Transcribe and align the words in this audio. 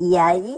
E 0.00 0.16
aí, 0.16 0.56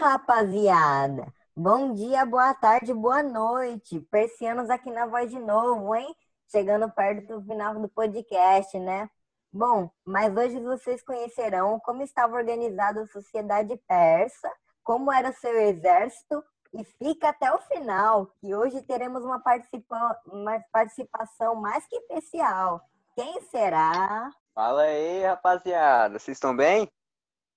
rapaziada? 0.00 1.34
Bom 1.56 1.92
dia, 1.94 2.24
boa 2.24 2.54
tarde, 2.54 2.94
boa 2.94 3.24
noite. 3.24 4.00
Persianos 4.02 4.70
aqui 4.70 4.88
na 4.88 5.04
voz 5.04 5.28
de 5.28 5.38
novo, 5.40 5.96
hein? 5.96 6.14
Chegando 6.48 6.88
perto 6.88 7.26
do 7.26 7.42
final 7.44 7.74
do 7.74 7.88
podcast, 7.88 8.78
né? 8.78 9.10
Bom, 9.52 9.90
mas 10.04 10.32
hoje 10.36 10.60
vocês 10.60 11.02
conhecerão 11.02 11.80
como 11.80 12.02
estava 12.02 12.36
organizada 12.36 13.02
a 13.02 13.06
sociedade 13.08 13.76
persa, 13.88 14.48
como 14.84 15.12
era 15.12 15.32
seu 15.32 15.58
exército, 15.58 16.44
e 16.72 16.84
fica 16.84 17.30
até 17.30 17.52
o 17.52 17.58
final, 17.58 18.28
que 18.40 18.54
hoje 18.54 18.80
teremos 18.82 19.24
uma, 19.24 19.40
participa 19.40 20.20
uma 20.26 20.62
participação 20.70 21.56
mais 21.56 21.84
que 21.88 21.96
especial. 21.96 22.80
Quem 23.16 23.40
será? 23.50 24.30
Fala 24.54 24.82
aí, 24.82 25.24
rapaziada. 25.24 26.16
Vocês 26.16 26.36
estão 26.36 26.54
bem? 26.54 26.88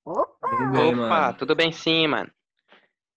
Opa! 0.06 0.50
Tudo 0.50 0.72
bem, 0.72 0.94
Opa, 0.94 1.10
mano? 1.10 1.38
tudo 1.38 1.56
bem 1.56 1.72
sim, 1.72 2.08
mano. 2.08 2.32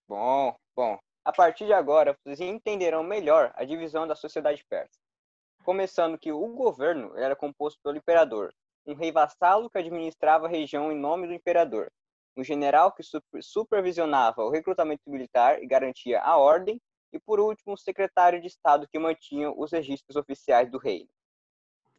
Bom, 0.07 0.55
bom. 0.75 0.97
A 1.23 1.31
partir 1.31 1.65
de 1.65 1.73
agora, 1.73 2.15
vocês 2.23 2.39
entenderão 2.39 3.03
melhor 3.03 3.51
a 3.55 3.65
divisão 3.65 4.07
da 4.07 4.15
sociedade 4.15 4.63
persa. 4.69 4.99
Começando 5.63 6.17
que 6.17 6.31
o 6.31 6.47
governo 6.49 7.17
era 7.17 7.35
composto 7.35 7.79
pelo 7.83 7.97
imperador, 7.97 8.53
um 8.85 8.93
rei 8.93 9.11
vassalo 9.11 9.69
que 9.69 9.79
administrava 9.79 10.45
a 10.45 10.49
região 10.49 10.91
em 10.91 10.99
nome 10.99 11.25
do 11.25 11.33
imperador, 11.33 11.91
um 12.37 12.43
general 12.43 12.91
que 12.91 13.01
super- 13.01 13.41
supervisionava 13.41 14.43
o 14.43 14.51
recrutamento 14.51 15.01
militar 15.07 15.63
e 15.63 15.65
garantia 15.65 16.21
a 16.21 16.37
ordem, 16.37 16.79
e 17.11 17.19
por 17.19 17.39
último, 17.39 17.73
um 17.73 17.77
secretário 17.77 18.39
de 18.39 18.47
Estado 18.47 18.87
que 18.87 18.99
mantinha 18.99 19.49
os 19.49 19.71
registros 19.71 20.15
oficiais 20.15 20.69
do 20.69 20.77
reino. 20.77 21.09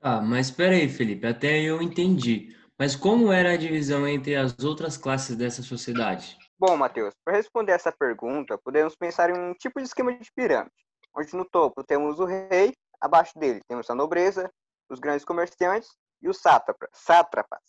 Ah, 0.00 0.20
mas 0.20 0.48
espera 0.48 0.74
aí, 0.74 0.88
Felipe, 0.88 1.26
até 1.26 1.58
eu 1.58 1.82
entendi. 1.82 2.54
Mas 2.78 2.94
como 2.94 3.32
era 3.32 3.52
a 3.52 3.56
divisão 3.56 4.06
entre 4.06 4.36
as 4.36 4.58
outras 4.62 4.98
classes 4.98 5.34
dessa 5.34 5.62
sociedade? 5.62 6.36
Bom, 6.58 6.76
Matheus, 6.76 7.14
para 7.24 7.36
responder 7.36 7.72
essa 7.72 7.90
pergunta, 7.90 8.58
podemos 8.58 8.94
pensar 8.94 9.30
em 9.30 9.38
um 9.38 9.54
tipo 9.54 9.80
de 9.80 9.86
esquema 9.86 10.12
de 10.12 10.30
pirâmide, 10.34 10.72
onde 11.16 11.34
no 11.34 11.44
topo 11.44 11.82
temos 11.82 12.18
o 12.18 12.26
rei, 12.26 12.74
abaixo 13.00 13.38
dele 13.38 13.62
temos 13.66 13.88
a 13.88 13.94
nobreza, 13.94 14.50
os 14.90 15.00
grandes 15.00 15.24
comerciantes 15.24 15.88
e 16.20 16.28
os 16.28 16.38
sátrapas. 16.38 16.90
sátrapas. 16.92 17.60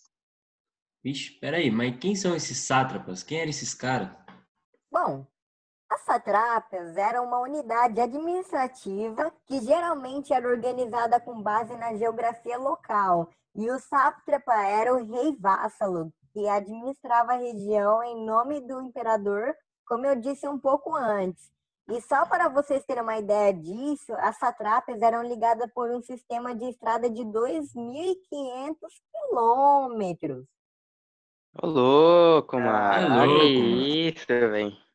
Vixe, 1.04 1.34
espera 1.34 1.58
aí, 1.58 1.72
mas 1.72 1.98
quem 1.98 2.16
são 2.16 2.36
esses 2.36 2.58
sátrapas? 2.66 3.23
Quem 3.23 3.39
eram 3.39 3.50
esses 3.50 3.73
caras? 3.73 4.10
Bom, 4.92 5.26
as 5.98 6.02
satrápias 6.02 6.95
eram 6.95 7.26
uma 7.26 7.40
unidade 7.40 8.00
administrativa 8.00 9.31
que 9.48 9.59
geralmente 9.62 10.31
era 10.31 10.48
organizada 10.48 11.20
com 11.20 11.42
base 11.42 11.76
na 11.76 11.95
geografia 11.95 12.58
local, 12.58 13.30
e 13.56 13.70
o 13.72 13.80
sátrapa 13.80 14.54
era 14.64 14.94
o 14.94 15.04
rei 15.04 15.36
vassalo, 15.39 16.14
que 16.31 16.48
administrava 16.48 17.34
a 17.34 17.38
região 17.38 18.04
em 18.04 18.23
nome 18.23 18.62
do 18.62 18.80
imperador, 18.81 19.56
como 19.88 20.06
eu 20.06 20.16
disse 20.16 20.48
um 20.48 20.59
pouco 20.59 20.95
antes. 20.95 21.50
E 21.89 22.00
só 22.02 22.26
para 22.28 22.48
vocês 22.50 22.86
terem 22.86 23.02
uma 23.02 23.17
ideia 23.17 23.52
disso, 23.54 24.14
as 24.20 24.38
satrápias 24.38 25.02
eram 25.02 25.23
ligadas 25.23 25.72
por 25.73 25.89
um 25.89 26.02
sistema 26.02 26.54
de 26.54 26.66
estrada 26.70 27.09
de 27.09 27.23
2.500 27.23 28.76
quilômetros. 29.11 30.45
Ô, 31.59 31.66
louco, 31.66 32.58
É 32.58 32.59
mano. 32.59 33.16
louco, 33.16 33.32
Olha 33.34 33.59
mano. 33.59 33.82
isso, 33.82 34.28
velho. 34.28 34.87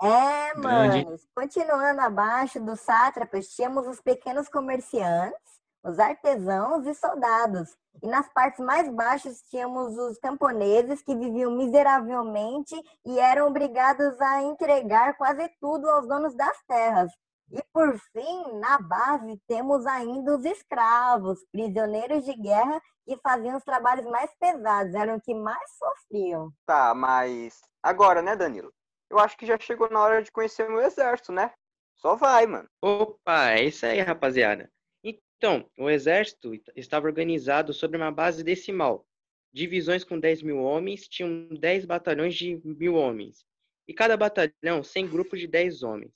É, 0.00 0.54
Grande. 0.54 1.04
manos. 1.04 1.26
Continuando 1.34 2.00
abaixo 2.00 2.60
dos 2.60 2.80
sátrapas, 2.80 3.48
tínhamos 3.48 3.86
os 3.86 4.00
pequenos 4.00 4.48
comerciantes, 4.48 5.60
os 5.82 5.98
artesãos 5.98 6.86
e 6.86 6.94
soldados. 6.94 7.76
E 8.02 8.06
nas 8.06 8.28
partes 8.32 8.64
mais 8.64 8.88
baixas 8.88 9.42
tínhamos 9.50 9.96
os 9.98 10.18
camponeses 10.18 11.02
que 11.02 11.16
viviam 11.16 11.50
miseravelmente 11.50 12.76
e 13.04 13.18
eram 13.18 13.48
obrigados 13.48 14.20
a 14.20 14.42
entregar 14.42 15.16
quase 15.16 15.48
tudo 15.60 15.88
aos 15.90 16.06
donos 16.06 16.34
das 16.36 16.56
terras. 16.68 17.10
E 17.50 17.62
por 17.72 17.98
fim, 18.12 18.58
na 18.60 18.78
base, 18.78 19.40
temos 19.48 19.86
ainda 19.86 20.36
os 20.36 20.44
escravos, 20.44 21.38
prisioneiros 21.50 22.24
de 22.24 22.34
guerra 22.36 22.80
que 23.06 23.16
faziam 23.16 23.56
os 23.56 23.64
trabalhos 23.64 24.04
mais 24.10 24.30
pesados, 24.38 24.94
eram 24.94 25.16
os 25.16 25.22
que 25.22 25.34
mais 25.34 25.70
sofriam. 25.78 26.52
Tá, 26.66 26.94
mas 26.94 27.58
agora, 27.82 28.20
né, 28.20 28.36
Danilo? 28.36 28.70
Eu 29.10 29.18
acho 29.18 29.36
que 29.36 29.46
já 29.46 29.58
chegou 29.58 29.90
na 29.90 30.00
hora 30.00 30.22
de 30.22 30.30
conhecer 30.30 30.68
o 30.68 30.72
meu 30.72 30.82
exército, 30.82 31.32
né? 31.32 31.52
Só 31.96 32.14
vai, 32.14 32.46
mano. 32.46 32.68
Opa, 32.80 33.50
é 33.50 33.64
isso 33.64 33.84
aí, 33.86 34.00
rapaziada. 34.00 34.70
Então, 35.02 35.68
o 35.78 35.88
exército 35.88 36.52
estava 36.76 37.06
organizado 37.06 37.72
sobre 37.72 37.96
uma 37.96 38.10
base 38.10 38.42
decimal. 38.44 39.06
Divisões 39.52 40.04
com 40.04 40.18
10 40.18 40.42
mil 40.42 40.58
homens 40.58 41.08
tinham 41.08 41.48
10 41.48 41.86
batalhões 41.86 42.34
de 42.34 42.60
mil 42.64 42.94
homens. 42.94 43.44
E 43.86 43.94
cada 43.94 44.16
batalhão, 44.16 44.82
100 44.82 45.08
grupos 45.08 45.40
de 45.40 45.46
10 45.46 45.82
homens. 45.82 46.12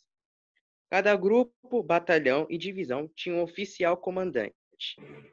Cada 0.91 1.17
grupo, 1.17 1.83
batalhão 1.83 2.47
e 2.51 2.59
divisão 2.59 3.09
tinha 3.09 3.35
um 3.35 3.43
oficial 3.43 3.97
comandante. 3.97 4.55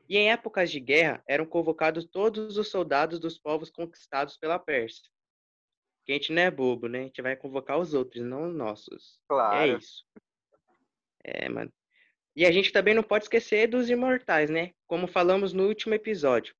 E 0.08 0.18
em 0.18 0.31
épocas 0.31 0.72
de 0.72 0.80
guerra 0.80 1.22
eram 1.28 1.46
convocados 1.46 2.06
todos 2.06 2.58
os 2.58 2.70
soldados 2.70 3.20
dos 3.20 3.38
povos 3.38 3.70
conquistados 3.70 4.38
pela 4.38 4.58
Pérsia. 4.58 5.09
A 6.12 6.16
gente 6.16 6.31
não 6.31 6.42
é 6.42 6.50
bobo, 6.52 6.88
né? 6.88 7.00
A 7.00 7.03
gente 7.03 7.22
vai 7.22 7.36
convocar 7.36 7.78
os 7.80 7.94
outros, 7.94 8.24
não 8.24 8.50
os 8.50 8.56
nossos. 8.56 9.20
É 9.20 9.28
Claro. 9.28 9.78
isso. 9.78 10.06
É, 11.24 11.50
mano. 11.50 11.72
E 12.36 12.46
a 12.46 12.52
gente 12.52 12.72
também 12.72 12.94
não 12.94 13.03
pode 13.03 13.25
esquecer 13.25 13.68
dos 13.68 13.90
imortais, 13.90 14.50
né? 14.50 14.74
Como 14.88 15.08
falamos 15.08 15.53
no 15.53 15.68
último 15.68 15.94
episódio. 15.94 16.56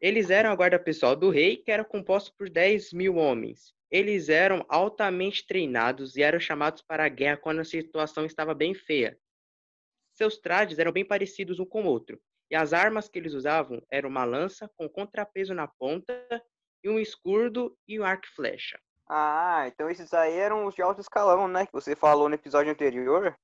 Eles 0.00 0.30
eram 0.30 0.50
a 0.50 0.54
guarda 0.54 0.78
pessoal 0.78 1.14
do 1.16 1.30
rei, 1.30 1.56
que 1.56 1.70
era 1.70 1.84
composto 1.84 2.34
por 2.36 2.48
10 2.48 2.92
mil 2.92 3.16
homens. 3.16 3.74
Eles 3.90 4.28
eram 4.28 4.64
altamente 4.68 5.46
treinados 5.46 6.16
e 6.16 6.22
eram 6.22 6.38
chamados 6.38 6.80
para 6.80 7.04
a 7.04 7.08
guerra 7.08 7.36
quando 7.36 7.60
a 7.60 7.64
situação 7.64 8.24
estava 8.24 8.54
bem 8.54 8.72
feia. 8.72 9.18
Seus 10.14 10.38
trajes 10.38 10.78
eram 10.78 10.92
bem 10.92 11.04
parecidos 11.04 11.58
um 11.58 11.66
com 11.66 11.82
o 11.82 11.86
outro, 11.86 12.20
e 12.50 12.54
as 12.54 12.72
armas 12.72 13.08
que 13.08 13.18
eles 13.18 13.34
usavam 13.34 13.82
eram 13.90 14.08
uma 14.08 14.24
lança 14.24 14.68
com 14.76 14.88
contrapeso 14.88 15.54
na 15.54 15.66
ponta 15.66 16.14
e 16.82 16.88
um 16.88 16.98
escudo 16.98 17.76
e 17.86 18.00
um 18.00 18.04
arco 18.04 18.26
e 18.26 18.34
flecha. 18.34 18.78
Ah, 19.08 19.64
então 19.66 19.90
esses 19.90 20.12
aí 20.14 20.34
eram 20.34 20.66
os 20.66 20.74
de 20.74 20.82
alto 20.82 21.00
escalão, 21.00 21.48
né? 21.48 21.66
Que 21.66 21.72
você 21.72 21.96
falou 21.96 22.28
no 22.28 22.34
episódio 22.34 22.70
anterior. 22.70 23.36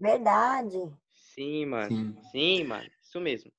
Verdade. 0.00 0.78
Sim, 1.34 1.66
mano. 1.66 1.88
Sim. 1.88 2.16
Sim, 2.30 2.64
mano. 2.64 2.88
Isso 3.02 3.20
mesmo. 3.20 3.52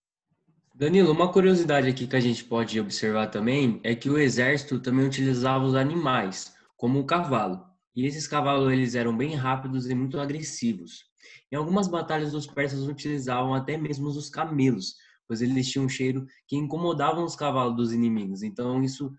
Danilo, 0.73 1.11
uma 1.11 1.31
curiosidade 1.31 1.87
aqui 1.87 2.07
que 2.07 2.15
a 2.15 2.19
gente 2.19 2.43
pode 2.43 2.79
observar 2.79 3.27
também 3.27 3.79
é 3.83 3.93
que 3.93 4.09
o 4.09 4.17
exército 4.17 4.79
também 4.79 5.05
utilizava 5.05 5.63
os 5.63 5.75
animais, 5.75 6.55
como 6.75 6.99
o 6.99 7.05
cavalo. 7.05 7.63
E 7.95 8.07
esses 8.07 8.27
cavalos 8.27 8.71
eles 8.71 8.95
eram 8.95 9.15
bem 9.15 9.35
rápidos 9.35 9.89
e 9.89 9.93
muito 9.93 10.19
agressivos. 10.19 11.05
Em 11.51 11.55
algumas 11.55 11.87
batalhas 11.87 12.33
os 12.33 12.47
persas 12.47 12.87
utilizavam 12.87 13.53
até 13.53 13.77
mesmo 13.77 14.07
os 14.07 14.29
camelos, 14.29 14.95
pois 15.27 15.41
eles 15.41 15.69
tinham 15.69 15.85
um 15.85 15.89
cheiro 15.89 16.25
que 16.47 16.55
incomodavam 16.55 17.23
os 17.23 17.35
cavalos 17.35 17.75
dos 17.75 17.93
inimigos. 17.93 18.43
Então 18.43 18.83
isso 18.83 19.11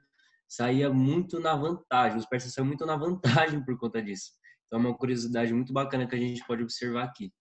saía 0.48 0.90
muito 0.90 1.40
na 1.40 1.54
vantagem. 1.56 2.18
Os 2.18 2.26
persas 2.26 2.52
saíam 2.52 2.66
muito 2.66 2.84
na 2.86 2.96
vantagem 2.96 3.64
por 3.64 3.76
conta 3.78 4.02
disso. 4.02 4.32
Então 4.66 4.78
é 4.80 4.82
uma 4.88 4.96
curiosidade 4.96 5.52
muito 5.52 5.72
bacana 5.72 6.06
que 6.06 6.14
a 6.14 6.18
gente 6.18 6.44
pode 6.46 6.62
observar 6.62 7.04
aqui. 7.04 7.32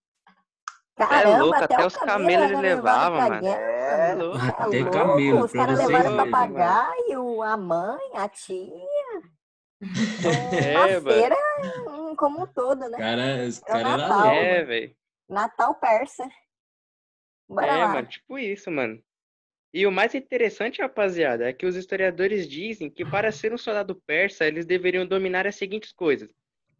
Caramba, 0.96 1.38
louco, 1.44 1.56
até, 1.64 1.74
até 1.76 1.86
os 1.88 1.96
camelo 1.96 2.20
camelos 2.20 2.50
eles 2.52 2.62
levado 2.62 3.14
levavam, 3.14 3.30
mano. 3.30 3.48
É, 3.48 4.14
louco. 4.16 4.38
Tá 4.38 4.48
Até 4.50 4.80
louco? 4.80 4.92
camelo, 4.92 5.46
Os 5.46 5.52
pra 5.52 5.62
caras 5.62 5.80
vocês 5.80 5.90
levaram 5.90 6.14
o 6.14 6.18
mano. 6.18 6.32
papagaio, 6.32 7.42
a 7.42 7.58
mãe, 7.58 8.00
a 8.16 8.30
tia. 8.30 8.62
É, 10.54 10.76
a 10.76 10.88
mano. 11.02 11.12
feira 11.12 11.36
hum, 11.90 12.16
como 12.16 12.44
um 12.44 12.46
todo, 12.48 12.88
né? 12.88 12.98
Cara, 13.00 13.48
os 13.48 13.58
É 13.58 13.62
o 13.62 13.66
caras 13.66 14.02
eram. 14.02 14.26
É, 14.32 14.64
velho. 14.64 14.96
Natal 15.28 15.76
persa. 15.76 16.30
Bora 17.51 17.67
É, 17.67 17.78
lá. 17.79 17.88
mano, 17.94 18.07
tipo 18.07 18.39
isso, 18.39 18.72
mano. 18.72 19.03
E 19.73 19.85
o 19.85 19.91
mais 19.91 20.16
interessante, 20.16 20.81
rapaziada, 20.81 21.50
é 21.50 21.53
que 21.53 21.66
os 21.66 21.75
historiadores 21.75 22.47
dizem 22.47 22.89
que 22.89 23.03
para 23.06 23.31
ser 23.31 23.53
um 23.53 23.57
soldado 23.57 23.94
persa, 24.07 24.45
eles 24.47 24.66
deveriam 24.66 25.06
dominar 25.06 25.45
as 25.45 25.56
seguintes 25.56 25.92
coisas: 25.92 26.30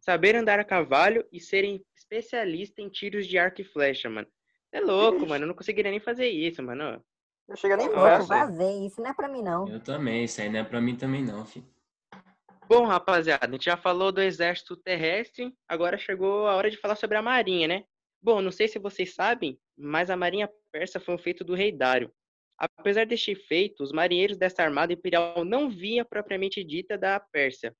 saber 0.00 0.34
andar 0.34 0.58
a 0.58 0.64
cavalo 0.64 1.24
e 1.30 1.38
serem 1.40 1.84
especialistas 1.94 2.84
em 2.84 2.88
tiros 2.88 3.26
de 3.26 3.36
arco 3.38 3.60
e 3.60 3.64
flecha, 3.64 4.08
mano. 4.08 4.28
É 4.72 4.80
louco, 4.80 5.18
Ixi. 5.20 5.28
mano. 5.28 5.44
Eu 5.44 5.48
não 5.48 5.54
conseguiria 5.54 5.90
nem 5.90 6.00
fazer 6.00 6.28
isso, 6.28 6.62
mano. 6.62 7.04
Não 7.46 7.56
chega 7.56 7.76
nem 7.76 7.88
perto. 7.90 8.00
louco, 8.00 8.24
vazei. 8.26 8.86
Isso 8.86 9.00
não 9.02 9.10
é 9.10 9.14
pra 9.14 9.28
mim, 9.28 9.42
não. 9.42 9.68
Eu 9.68 9.80
também, 9.80 10.24
isso 10.24 10.40
aí 10.40 10.48
não 10.48 10.60
é 10.60 10.64
pra 10.64 10.80
mim 10.80 10.96
também 10.96 11.22
não, 11.22 11.44
filho. 11.44 11.66
Bom, 12.66 12.86
rapaziada, 12.86 13.46
a 13.46 13.50
gente 13.50 13.66
já 13.66 13.76
falou 13.76 14.10
do 14.10 14.22
exército 14.22 14.74
terrestre, 14.76 15.54
agora 15.68 15.98
chegou 15.98 16.46
a 16.46 16.54
hora 16.54 16.70
de 16.70 16.78
falar 16.78 16.96
sobre 16.96 17.18
a 17.18 17.22
marinha, 17.22 17.68
né? 17.68 17.84
Bom, 18.22 18.40
não 18.40 18.52
sei 18.52 18.68
se 18.68 18.78
vocês 18.78 19.14
sabem, 19.14 19.58
mas 19.76 20.08
a 20.08 20.16
marinha 20.16 20.48
persa 20.72 20.98
foi 20.98 21.14
um 21.14 21.18
feito 21.18 21.44
do 21.44 21.54
rei 21.54 21.70
Dário. 21.70 22.10
Apesar 22.58 23.04
deste 23.04 23.34
feito, 23.34 23.82
os 23.82 23.92
marinheiros 23.92 24.36
dessa 24.38 24.62
armada 24.62 24.92
imperial 24.92 25.44
não 25.44 25.68
vinha 25.68 26.04
propriamente 26.04 26.64
dita 26.64 26.96
da 26.96 27.20
Pérsia, 27.20 27.76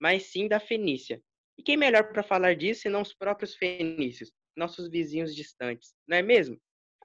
mas 0.00 0.24
sim 0.24 0.48
da 0.48 0.58
Fenícia. 0.58 1.22
E 1.56 1.62
quem 1.62 1.76
melhor 1.76 2.08
para 2.08 2.22
falar 2.22 2.56
disso 2.56 2.82
senão 2.82 3.02
os 3.02 3.14
próprios 3.14 3.54
fenícios, 3.54 4.32
nossos 4.56 4.88
vizinhos 4.88 5.34
distantes, 5.34 5.94
não 6.08 6.16
é 6.16 6.22
mesmo? 6.22 6.60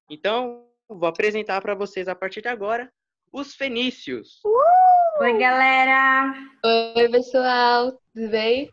Então, 0.09 0.67
vou 0.87 1.07
apresentar 1.07 1.61
para 1.61 1.75
vocês 1.75 2.07
a 2.07 2.15
partir 2.15 2.41
de 2.41 2.47
agora 2.47 2.91
os 3.31 3.53
fenícios. 3.53 4.41
Oi, 5.19 5.37
galera! 5.37 6.33
Oi, 6.95 7.09
pessoal, 7.09 7.91
tudo 8.13 8.29
bem? 8.29 8.71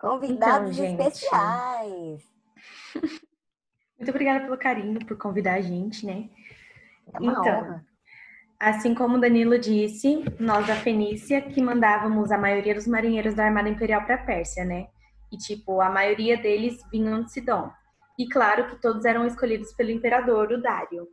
Convidados 0.00 0.78
Então, 0.78 1.06
especiais. 1.06 2.22
Muito 4.02 4.10
obrigada 4.10 4.44
pelo 4.44 4.58
carinho, 4.58 5.06
por 5.06 5.16
convidar 5.16 5.54
a 5.54 5.60
gente, 5.60 6.04
né? 6.04 6.28
É 7.14 7.20
uma 7.20 7.30
Então, 7.30 7.60
honra. 7.60 7.86
Assim 8.58 8.96
como 8.96 9.16
o 9.16 9.20
Danilo 9.20 9.56
disse, 9.56 10.24
nós 10.40 10.66
da 10.66 10.74
Fenícia 10.74 11.40
que 11.40 11.62
mandávamos 11.62 12.32
a 12.32 12.36
maioria 12.36 12.74
dos 12.74 12.88
marinheiros 12.88 13.34
da 13.34 13.44
Armada 13.44 13.68
Imperial 13.68 14.04
para 14.04 14.16
a 14.16 14.24
Pérsia, 14.24 14.64
né? 14.64 14.88
E 15.30 15.36
tipo, 15.36 15.80
a 15.80 15.88
maioria 15.88 16.36
deles 16.36 16.80
vinham 16.90 17.22
de 17.22 17.30
Sidom. 17.30 17.70
E 18.18 18.28
claro 18.28 18.66
que 18.70 18.82
todos 18.82 19.04
eram 19.04 19.24
escolhidos 19.24 19.72
pelo 19.72 19.92
imperador, 19.92 20.50
o 20.50 20.60
Dário. 20.60 21.06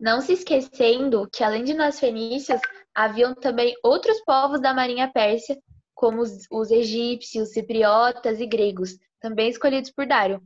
Não 0.00 0.22
se 0.22 0.32
esquecendo 0.32 1.28
que, 1.30 1.44
além 1.44 1.62
de 1.62 1.74
nós 1.74 2.00
fenícios, 2.00 2.58
haviam 2.94 3.34
também 3.34 3.74
outros 3.84 4.18
povos 4.24 4.62
da 4.62 4.72
marinha 4.72 5.12
pérsia, 5.12 5.58
como 5.94 6.22
os, 6.22 6.46
os 6.50 6.70
egípcios, 6.70 7.52
cipriotas 7.52 8.40
e 8.40 8.46
gregos, 8.46 8.96
também 9.20 9.50
escolhidos 9.50 9.90
por 9.90 10.06
Dário. 10.06 10.40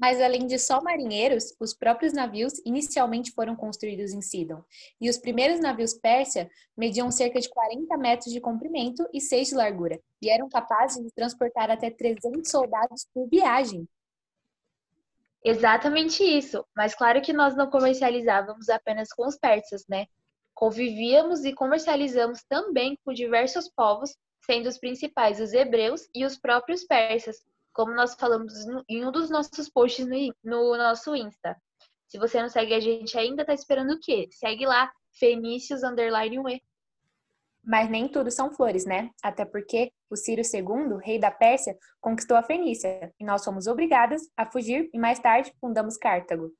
Mas 0.00 0.18
além 0.18 0.46
de 0.46 0.58
só 0.58 0.80
marinheiros, 0.80 1.54
os 1.60 1.74
próprios 1.74 2.14
navios 2.14 2.54
inicialmente 2.64 3.32
foram 3.32 3.54
construídos 3.54 4.14
em 4.14 4.22
Sidon. 4.22 4.64
E 4.98 5.10
os 5.10 5.18
primeiros 5.18 5.60
navios 5.60 5.92
Pérsia 5.92 6.50
mediam 6.74 7.10
cerca 7.10 7.38
de 7.38 7.50
40 7.50 7.98
metros 7.98 8.32
de 8.32 8.40
comprimento 8.40 9.06
e 9.12 9.20
6 9.20 9.48
de 9.48 9.54
largura, 9.54 10.00
e 10.22 10.30
eram 10.30 10.48
capazes 10.48 11.04
de 11.04 11.10
transportar 11.10 11.70
até 11.70 11.90
300 11.90 12.50
soldados 12.50 13.06
por 13.12 13.28
viagem. 13.28 13.86
Exatamente 15.44 16.24
isso, 16.24 16.64
mas 16.74 16.94
claro 16.94 17.20
que 17.20 17.32
nós 17.32 17.54
não 17.54 17.68
comercializávamos 17.68 18.70
apenas 18.70 19.12
com 19.12 19.26
os 19.26 19.36
persas, 19.36 19.84
né? 19.86 20.06
Convivíamos 20.54 21.44
e 21.44 21.52
comercializamos 21.52 22.42
também 22.48 22.98
com 23.04 23.12
diversos 23.12 23.68
povos, 23.68 24.16
sendo 24.46 24.66
os 24.68 24.78
principais 24.78 25.40
os 25.40 25.52
hebreus 25.52 26.08
e 26.14 26.24
os 26.24 26.38
próprios 26.38 26.84
persas, 26.84 27.42
como 27.84 27.94
nós 27.94 28.14
falamos 28.14 28.66
no- 28.66 28.84
em 28.88 29.06
um 29.06 29.10
dos 29.10 29.30
nossos 29.30 29.68
posts 29.70 30.06
no, 30.06 30.34
no 30.44 30.76
nosso 30.76 31.16
Insta. 31.16 31.56
Se 32.06 32.18
você 32.18 32.40
não 32.42 32.48
segue 32.48 32.74
a 32.74 32.80
gente 32.80 33.16
ainda, 33.16 33.44
tá 33.44 33.54
esperando 33.54 33.92
o 33.94 34.00
quê? 34.00 34.28
Segue 34.32 34.66
lá, 34.66 34.92
Fenícios 35.18 35.82
Underline 35.82 36.38
UE. 36.38 36.60
Mas 37.64 37.88
nem 37.88 38.06
tudo 38.08 38.30
são 38.30 38.52
flores, 38.52 38.84
né? 38.84 39.10
Até 39.22 39.44
porque 39.44 39.90
o 40.10 40.16
Ciro 40.16 40.42
II, 40.42 40.98
rei 41.02 41.18
da 41.18 41.30
Pérsia, 41.30 41.76
conquistou 42.00 42.36
a 42.36 42.42
Fenícia, 42.42 43.12
e 43.18 43.24
nós 43.24 43.44
fomos 43.44 43.66
obrigadas 43.66 44.22
a 44.36 44.44
fugir 44.50 44.90
e 44.92 44.98
mais 44.98 45.18
tarde 45.18 45.52
fundamos 45.60 45.96
Cartago. 45.96 46.52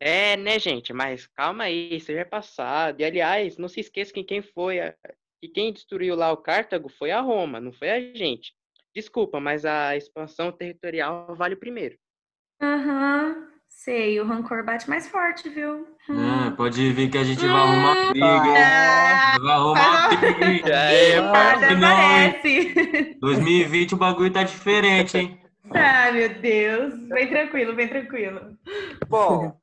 É, 0.00 0.36
né, 0.36 0.58
gente? 0.58 0.92
Mas 0.92 1.26
calma 1.28 1.64
aí, 1.64 1.96
isso 1.96 2.12
já 2.12 2.20
é 2.20 2.24
passado. 2.24 3.00
E 3.00 3.04
aliás, 3.04 3.56
não 3.58 3.68
se 3.68 3.80
esqueça 3.80 4.12
que 4.12 4.24
quem 4.24 4.42
foi, 4.42 4.80
a- 4.80 4.94
que 5.40 5.48
quem 5.48 5.72
destruiu 5.72 6.14
lá 6.16 6.32
o 6.32 6.36
Cartago 6.36 6.88
foi 6.88 7.10
a 7.10 7.20
Roma, 7.20 7.60
não 7.60 7.72
foi 7.72 7.90
a 7.90 8.00
gente. 8.14 8.54
Desculpa, 9.02 9.38
mas 9.38 9.64
a 9.64 9.96
expansão 9.96 10.50
territorial 10.50 11.32
vale 11.36 11.54
o 11.54 11.58
primeiro. 11.60 11.96
Aham, 12.60 13.46
sei, 13.68 14.18
o 14.20 14.26
rancor 14.26 14.64
bate 14.64 14.90
mais 14.90 15.06
forte, 15.06 15.48
viu? 15.48 15.86
É, 16.10 16.50
pode 16.56 16.90
vir 16.90 17.08
que 17.08 17.16
a 17.16 17.22
gente 17.22 17.46
vai 17.46 17.60
arrumar 17.60 18.08
briga, 18.10 18.26
hein? 18.26 18.64
Ah, 18.64 19.36
Vai 19.40 19.52
arrumar 19.54 20.08
briga. 20.36 20.74
É, 20.74 21.16
até 21.18 21.74
não, 21.76 21.88
hein? 21.88 22.32
parece. 22.32 23.14
2020 23.22 23.94
o 23.94 23.98
bagulho 23.98 24.32
tá 24.32 24.42
diferente, 24.42 25.16
hein? 25.16 25.40
Ai, 25.72 26.10
meu 26.10 26.40
Deus. 26.40 26.94
Bem 27.08 27.28
tranquilo, 27.28 27.76
bem 27.76 27.86
tranquilo. 27.86 28.58
Bom, 29.08 29.56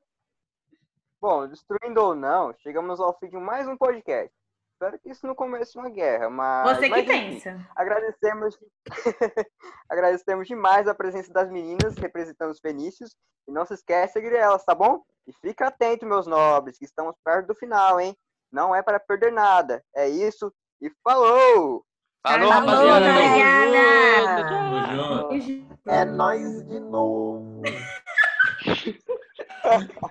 bom, 1.19 1.45
destruindo 1.45 2.01
ou 2.01 2.15
não, 2.15 2.55
chegamos 2.63 3.01
ao 3.01 3.19
fim 3.19 3.27
de 3.27 3.35
mais 3.35 3.67
um 3.67 3.75
podcast. 3.75 4.31
Espero 4.75 4.99
que 4.99 5.09
isso 5.09 5.25
não 5.25 5.33
comece 5.33 5.77
uma 5.77 5.89
guerra, 5.89 6.29
mas. 6.29 6.75
Você 6.75 6.83
que 6.83 6.89
mas, 6.89 7.07
enfim, 7.07 7.31
pensa. 7.31 7.65
Agradecemos, 7.73 8.59
agradecemos 9.89 10.47
demais 10.49 10.85
a 10.85 10.93
presença 10.93 11.31
das 11.31 11.49
meninas 11.49 11.95
representando 11.95 12.51
os 12.51 12.59
fenícios. 12.59 13.15
E 13.47 13.53
não 13.53 13.65
se 13.65 13.73
esquece 13.73 14.19
de 14.19 14.25
seguir 14.25 14.35
elas, 14.35 14.65
tá 14.65 14.75
bom? 14.75 15.01
E 15.25 15.31
fica 15.31 15.67
atento, 15.67 16.05
meus 16.05 16.27
nobres, 16.27 16.77
que 16.77 16.83
estamos 16.83 17.15
perto 17.23 17.47
do 17.47 17.55
final, 17.55 18.01
hein? 18.01 18.17
Não 18.51 18.75
é 18.75 18.83
para 18.83 18.99
perder 18.99 19.31
nada. 19.31 19.81
É 19.95 20.09
isso 20.09 20.53
e 20.81 20.91
falou! 21.01 21.85
Falou, 22.27 22.51
Falou, 22.51 22.89
rapaziada. 22.89 24.49
Tamo 24.49 25.39
junto. 25.39 25.79
É 25.87 26.03
nóis 26.03 26.67
de 26.67 26.81
novo. 26.81 27.61